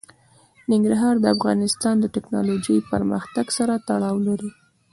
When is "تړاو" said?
3.87-4.17